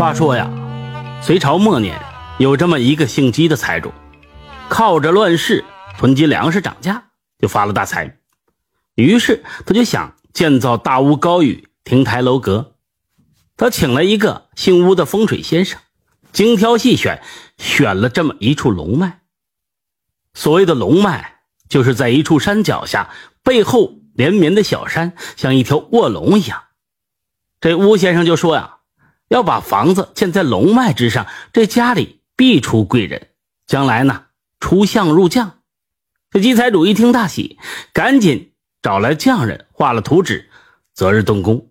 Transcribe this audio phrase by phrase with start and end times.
[0.00, 0.50] 话说呀，
[1.22, 2.00] 隋朝末年
[2.38, 3.92] 有这么一个姓姬的财主，
[4.70, 5.62] 靠着乱世
[5.98, 8.16] 囤积粮食涨价，就发了大财。
[8.94, 12.76] 于是他就想建造大屋高宇、亭台楼阁。
[13.58, 15.78] 他请了一个姓乌的风水先生，
[16.32, 17.22] 精挑细选，
[17.58, 19.20] 选了这么一处龙脉。
[20.32, 23.10] 所谓的龙脉，就是在一处山脚下，
[23.42, 26.62] 背后连绵的小山像一条卧龙一样。
[27.60, 28.78] 这乌先生就说呀。
[29.30, 33.28] 要把房子建在龙脉之上，这家里必出贵人，
[33.64, 34.24] 将来呢
[34.58, 35.60] 出相入将。
[36.32, 37.56] 这金财主一听大喜，
[37.92, 40.50] 赶紧找来匠人画了图纸，
[40.92, 41.68] 择日动工。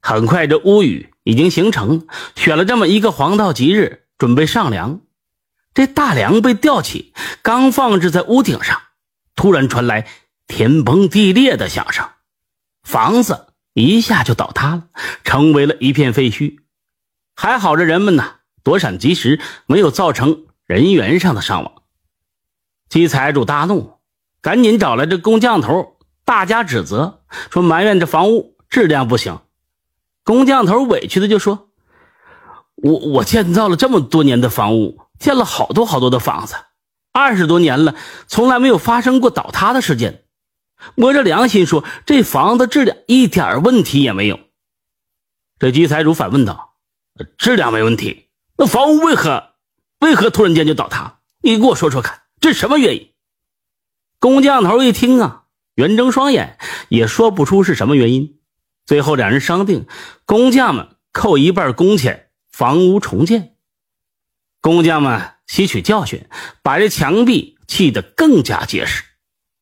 [0.00, 5.00] 很快，这屋宇已经形成，选了这么一个黄道吉日，准备上梁。
[5.74, 8.82] 这大梁被吊起，刚放置在屋顶上，
[9.36, 10.08] 突然传来
[10.48, 12.04] 天崩地裂的响声，
[12.82, 14.88] 房子一下就倒塌了，
[15.22, 16.58] 成为了一片废墟。
[17.34, 21.72] 还好，这人们呢躲闪及时，没有造成人员上的伤亡。
[22.88, 23.98] 姬财主大怒，
[24.40, 29.40] 赶紧找来这工匠头，大加指责，说埋怨这房屋质量不行。
[30.22, 31.70] 工匠头委屈的就说
[32.76, 36.54] ：“我我建造了这么多年的房屋，建了好多好多的房子，
[37.12, 37.94] 二十多年了，
[38.26, 40.22] 从来没有发生过倒塌的事件。
[40.94, 44.38] 摸着良心说，这房子质量一点问题也没有。”
[45.58, 46.73] 这姬财主反问道。
[47.38, 49.54] 质量没问题，那房屋为何
[50.00, 51.20] 为何突然间就倒塌？
[51.40, 53.12] 你给我说说看，这什么原因？
[54.18, 58.38] 工匠头一听啊，圆睁双眼，也说不出是什么原因。
[58.86, 59.86] 最后两人商定，
[60.24, 63.54] 工匠们扣一半工钱，房屋重建。
[64.60, 66.26] 工匠们吸取教训，
[66.62, 69.04] 把这墙壁砌得更加结实。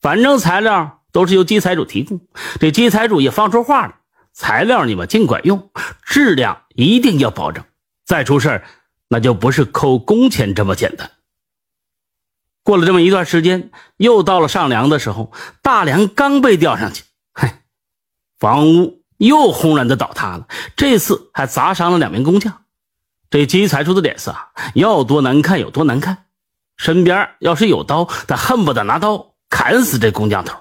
[0.00, 2.26] 反正材料都是由基财主提供，
[2.60, 3.96] 这基财主也放出话了。
[4.32, 5.70] 材料你们尽管用，
[6.04, 7.64] 质量一定要保证。
[8.04, 8.62] 再出事
[9.08, 11.10] 那就不是扣工钱这么简单。
[12.62, 15.32] 过了这么一段时间，又到了上梁的时候，
[15.62, 17.50] 大梁刚被吊上去，嘿，
[18.38, 20.46] 房屋又轰然的倒塌了。
[20.76, 22.64] 这次还砸伤了两名工匠。
[23.30, 26.26] 这姬财主的脸色啊，要多难看有多难看。
[26.76, 30.58] 身边要是有刀，他恨不得拿刀砍死这工匠头。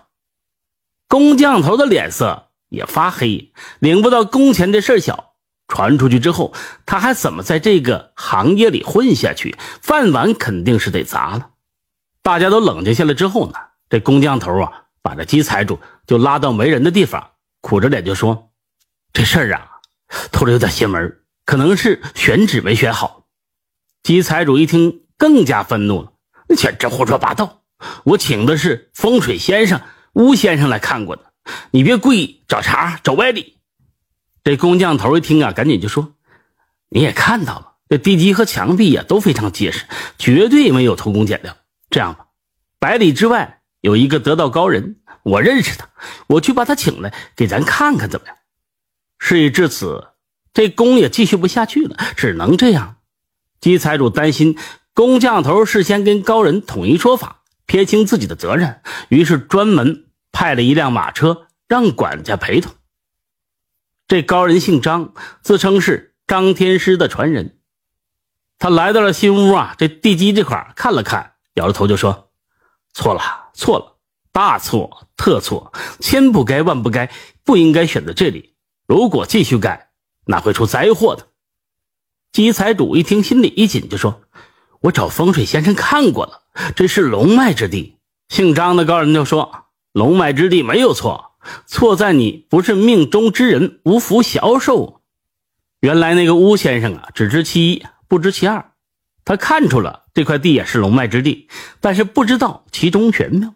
[1.08, 2.50] 工匠头的脸色。
[2.74, 5.33] 也发黑，领不到工钱的事小，
[5.74, 6.54] 传出去之后，
[6.86, 9.58] 他还怎么在这个行业里混下去？
[9.82, 11.50] 饭碗肯定是得砸了。
[12.22, 13.56] 大家都冷静下来之后呢，
[13.90, 18.52] 这工匠头啊，把这姬财主就拉到没人的地方，苦着脸就说
[19.14, 19.68] ：“这事儿啊，
[20.32, 23.26] 透着有点邪门，可能是选址没选好。”
[24.04, 26.14] 姬财主一听更加愤怒了
[26.48, 27.64] ：“你简直胡说八道！
[28.04, 29.82] 我请的是风水先生
[30.14, 31.34] 吴先生来看过的。”
[31.72, 33.58] 你别故意找茬找歪理。
[34.44, 36.14] 这工匠头一听啊，赶紧就说
[36.90, 39.86] ：“你也看到了，这地基和墙壁呀都非常结实，
[40.18, 41.56] 绝对没有偷工减料。
[41.90, 42.26] 这样吧，
[42.80, 45.90] 百里之外有一个得道高人，我认识他，
[46.28, 48.36] 我去把他请来给咱看看，怎么样？”
[49.20, 50.10] 事已至此，
[50.54, 52.98] 这工也继续不下去了，只能这样。
[53.62, 54.58] 姬财主担心
[54.94, 60.06] 工匠头事先跟高人统一说法，撇清自己的责任，于是专门。
[60.36, 62.74] 派了一辆马车，让管家陪同。
[64.14, 67.58] 这高人姓张，自称是张天师的传人。
[68.60, 72.30] 他来到了新屋啊，这地基这块看了看，摇着头就说
[72.94, 73.98] ：“错了，错了，
[74.32, 77.12] 大错特错，千不该万不该，
[77.44, 78.54] 不应该选择这里。
[78.86, 79.90] 如果继续盖，
[80.28, 81.30] 那会出灾祸的。”
[82.32, 84.22] 基财主一听，心里一紧，就说
[84.82, 86.44] ：“我找风水先生看过了，
[86.76, 87.98] 这是龙脉之地。”
[88.30, 89.62] 姓张的高人就说。
[89.92, 91.33] 龙脉之地没有错，
[91.66, 95.02] 错在你不是命中之人，无福消受。
[95.80, 98.72] 原来那个巫先生啊，只知其一，不知其二。
[99.26, 101.48] 他看出了这块地也是龙脉之地，
[101.80, 103.54] 但是不知道其中玄妙。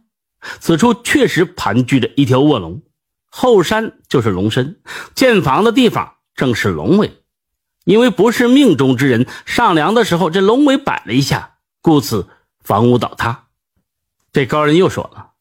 [0.59, 2.81] 此处确实盘踞着一条卧龙，
[3.29, 4.79] 后山就是龙身，
[5.15, 7.23] 建房的地方正是龙尾。
[7.85, 12.27] 因为不是命中之人，上梁的时候这龙尾摆了一下，故此
[12.61, 13.45] 房屋倒塌。
[14.33, 15.31] 这高人又说了。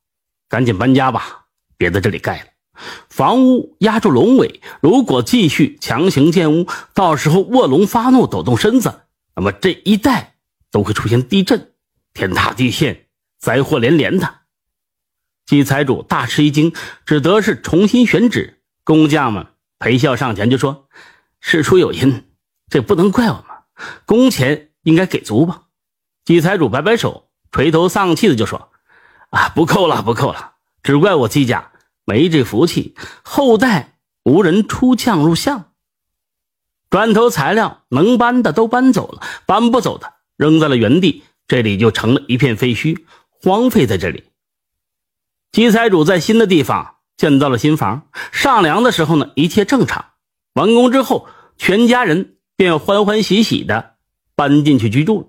[0.49, 1.46] 赶紧搬家吧，
[1.77, 2.47] 别在这里盖了。
[3.09, 9.01] 房屋压住龙尾，如果继续强行建屋，到时候卧龙发怒，抖动身子，
[9.35, 10.35] 那么这一带
[10.71, 11.73] 都会出现地震，
[12.13, 13.07] 天塌地陷，
[13.39, 14.41] 灾祸连连的。
[15.47, 16.75] 季财主大吃一惊，
[17.07, 18.61] 只得是重新选址。
[18.85, 19.47] 工匠们
[19.79, 20.89] 陪笑上前就说
[21.41, 22.25] ：“事出有因，
[22.69, 23.45] 这不能怪我们，
[24.05, 25.63] 工钱应该给足吧？”
[26.27, 28.71] 季财主摆摆手，垂头丧气的就说。
[29.31, 30.56] 啊，不扣了，不扣了，
[30.87, 31.73] 只怪我姬家
[32.05, 32.95] 没这福气，
[33.25, 35.73] 后代无人出将入相。
[36.91, 44.27] 砖头材料能搬的都搬走了，搬不走的扔在了原地，这里就成了一片废墟，荒废在这里。
[45.51, 50.13] 姬财主在新的地方建造了新房，上梁的时候呢，一切正常。
[50.53, 53.97] 完工之后，全家人便欢欢喜喜的
[54.37, 55.27] 搬进去居住了。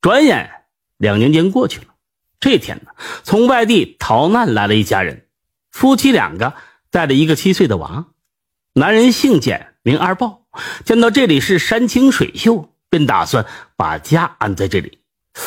[0.00, 0.48] 转眼
[0.96, 1.93] 两年间过去了，
[2.44, 2.90] 这天呢，
[3.22, 5.28] 从外地逃难来了一家人，
[5.70, 6.52] 夫妻两个
[6.90, 8.08] 带着一个七岁的娃。
[8.74, 10.42] 男人姓简，名二豹。
[10.84, 13.46] 见到这里是山清水秀，便打算
[13.76, 14.98] 把家安在这里。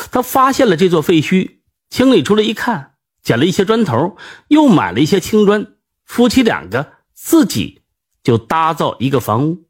[0.10, 1.58] 他发现了这座废墟，
[1.92, 4.18] 清理出来一看，捡了一些砖头，
[4.48, 5.68] 又买了一些青砖。
[6.04, 7.84] 夫妻两个自己
[8.24, 9.68] 就搭造一个房屋。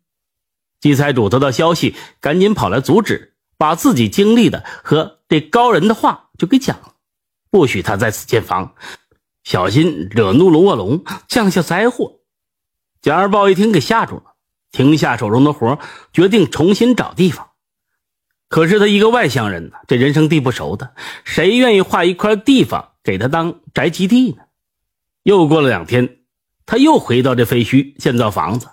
[0.79, 6.93] 季财主得到消息，赶紧跑来阻止，把自己经历的和这高人的话就给讲了，
[7.49, 8.75] 不许他在此建房，
[9.43, 12.19] 小心惹怒了卧龙，降下灾祸。
[13.01, 14.23] 简二豹一听，给吓住了。
[14.71, 15.79] 停下手中的活，
[16.11, 17.51] 决定重新找地方。
[18.49, 24.43] 可是他一个外乡人呢，这人生地不熟的，谁愿意划一块地方给他当宅基地呢？
[25.23, 26.19] 又过了两天，
[26.65, 28.69] 他又回到这废墟建造房子。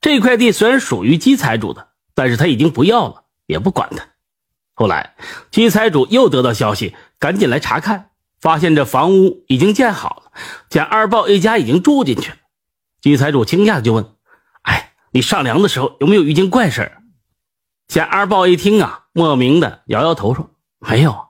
[0.00, 4.04] 这块地虽然属于姬财主的，但是他已经不要了，也不管他。
[4.74, 5.16] 后来
[5.50, 8.07] 姬财主又得到消息，赶紧来查看，
[8.40, 10.32] 发现这房屋已经建好了，
[10.68, 12.36] 简二豹一家已经住进去了。
[13.00, 14.14] 姬财主惊讶的就问。
[14.62, 16.92] 哎你上梁的时候有没有遇见怪事
[17.86, 21.28] 简二豹一听啊，莫名的摇摇头说：“没有。”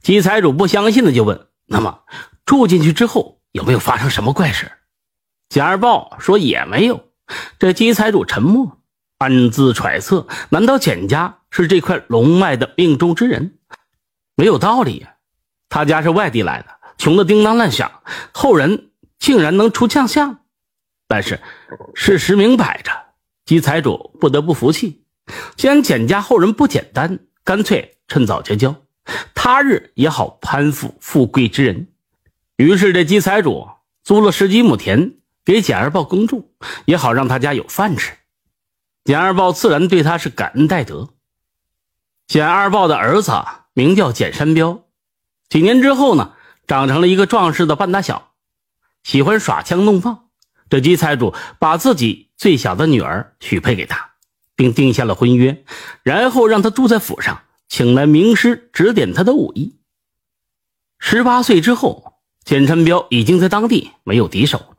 [0.00, 2.02] 姬财主不相信的就问：“那么
[2.46, 4.70] 住进去之后有没有发生什么怪事
[5.48, 7.08] 简二豹说：“也没有。”
[7.58, 8.78] 这姬财主沉默，
[9.18, 13.58] 暗自揣测：难道简家是这块龙脉的命中之人？
[14.36, 15.11] 没有道理呀！
[15.72, 17.90] 他家是外地来的，穷的叮当乱响，
[18.30, 20.40] 后人竟然能出将相。
[21.08, 21.40] 但是
[21.94, 22.92] 事实明摆着，
[23.46, 25.02] 姬财主不得不服气。
[25.56, 28.76] 既然简家后人不简单，干脆趁早结交，
[29.34, 31.88] 他日也好攀附富贵之人。
[32.56, 33.66] 于是这姬财主
[34.04, 36.50] 租了十几亩田给简二豹耕种，
[36.84, 38.12] 也好让他家有饭吃。
[39.04, 41.08] 简二豹自然对他是感恩戴德。
[42.26, 43.32] 简二豹的儿子
[43.72, 44.84] 名叫简山彪，
[45.52, 46.32] 几年之后呢，
[46.66, 48.32] 长成了一个壮实的半大小，
[49.02, 50.30] 喜欢耍枪弄棒。
[50.70, 54.12] 这姬财主把自己最小的女儿许配给他，
[54.56, 55.62] 并定下了婚约，
[56.04, 59.76] 然后让他住在府上，请来名师指点他的武艺。
[60.98, 64.74] 十八岁之后，简山彪已经在当地没有敌手。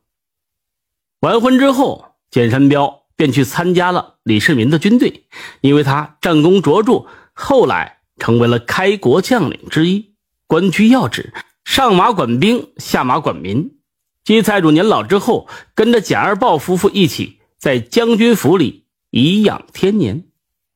[1.19, 5.27] 完婚之后，简山彪便去参加了李世民的军队，
[5.61, 10.12] 因为他战功卓著，后来成为了开国将领之一，
[10.53, 11.33] 官居要职，
[11.65, 13.79] 上马管兵，下马管民。
[14.23, 20.25] 金财主年老之后，跟着贾二豹夫妇一起在将军府里颐养天年。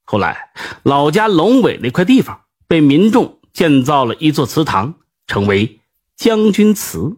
[0.04, 0.50] 后来，
[0.82, 4.96] 老家龙尾那块地方被民众建造了一座祠堂，
[5.28, 5.80] 成为
[6.16, 7.18] 将军祠。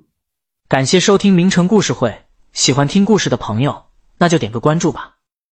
[0.67, 3.85] 感谢收听名城故事会，喜欢听故事的朋友，
[4.17, 5.18] 那就点个关注吧。